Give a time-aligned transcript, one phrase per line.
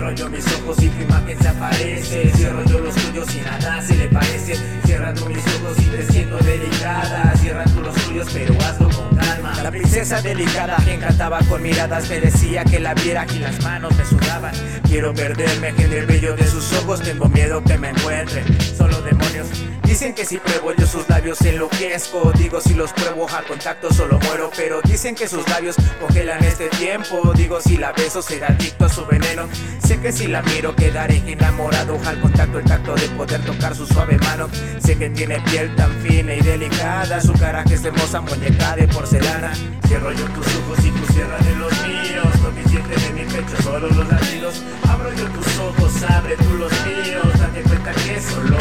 [0.00, 2.32] Cierro yo mis ojos y tu imagen se aparece.
[2.34, 3.99] Cierro yo los tuyos y nada se
[10.10, 14.52] Delicada que encantaba con miradas me decía que la viera y las manos me sudaban.
[14.82, 17.00] Quiero perderme en el brillo de sus ojos.
[17.00, 18.44] Tengo miedo que me encuentren.
[18.76, 19.46] Solo demonios.
[19.84, 24.20] Dicen que si pruebo yo sus labios enloquezco Digo si los pruebo al contacto solo
[24.20, 28.84] muero Pero dicen que sus labios congelan este tiempo Digo si la beso será adicto
[28.84, 29.48] a su veneno
[29.84, 33.84] Sé que si la miro quedaré enamorado al contacto el tacto de poder tocar su
[33.84, 34.48] suave mano
[34.78, 38.86] Sé que tiene piel tan fina y delicada Su cara que es hermosa muñeca de
[38.86, 39.50] porcelana
[40.00, 43.30] Cierro yo tus ojos y tú cierras de los míos Lo que siente de mi
[43.30, 44.62] pecho solo los latidos.
[44.88, 47.38] Abro yo tus ojos, abre tú los míos.
[47.38, 48.56] Date cuenta que solo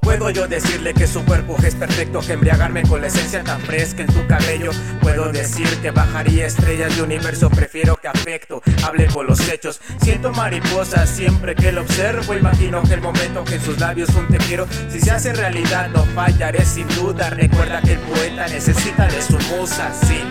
[0.00, 4.02] Puedo yo decirle que su cuerpo es perfecto Que embriagarme con la esencia tan fresca
[4.02, 4.70] en tu cabello.
[5.00, 9.80] Puedo decir que bajaría estrellas de universo Prefiero que afecto, hable con los hechos.
[10.00, 14.28] Siento mariposas siempre que lo observo Imagino que el momento que en sus labios un
[14.28, 14.66] te quiero.
[14.88, 17.30] Si se hace realidad no fallaré sin duda.
[17.30, 20.22] Recuerda que el poeta necesita de su musa, sí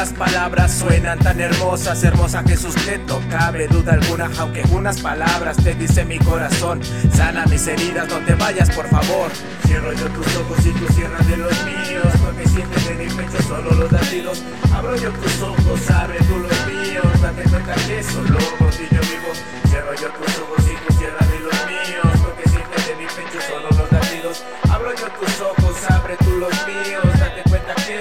[0.00, 5.58] las palabras suenan tan hermosas, hermosa que usted no cabe duda alguna, aunque unas palabras
[5.58, 6.80] te dice mi corazón,
[7.12, 9.30] sana mis heridas, no te vayas por favor.
[9.66, 13.42] Cierro yo tus ojos y tú cierras de los míos, porque sientes en mi pecho
[13.46, 14.42] solo los latidos.
[14.74, 19.30] Abro yo tus ojos, abre tú los míos, date cuenta que solo por vivo.
[19.68, 23.38] Cierro yo tus ojos y tú cierras de los míos, porque sientes en mi pecho
[23.50, 24.44] solo los latidos.
[24.70, 27.09] Abro yo tus ojos, abre tú los míos,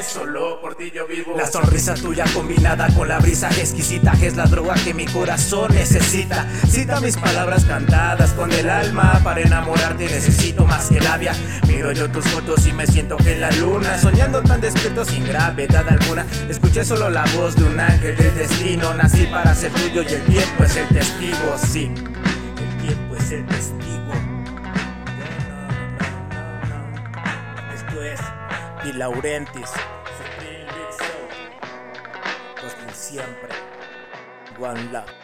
[0.04, 1.36] solo por ti yo vivo.
[1.38, 5.74] La sonrisa tuya combinada con la brisa exquisita que es la droga que mi corazón
[5.74, 6.48] necesita.
[6.68, 11.34] Cita mis palabras cantadas con el alma para enamorarte necesito más que labia.
[11.68, 15.26] Miro yo tus fotos y me siento que en la luna soñando tan despierto sin
[15.26, 16.26] gravedad alguna.
[16.50, 18.94] Escuché solo la voz de un ángel del destino.
[18.94, 21.58] Nací para ser tuyo y el tiempo es el testigo.
[21.58, 23.80] Sí, el tiempo es el testigo.
[28.90, 29.70] Di Laurentiis.
[30.18, 30.66] Supreme.
[32.60, 33.54] 2000 siempre.
[34.58, 35.19] One Love.